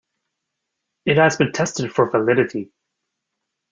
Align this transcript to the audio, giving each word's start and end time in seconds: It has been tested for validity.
It 1.05 1.17
has 1.17 1.37
been 1.37 1.51
tested 1.51 1.93
for 1.93 2.09
validity. 2.09 2.71